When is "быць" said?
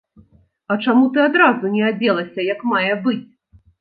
3.05-3.23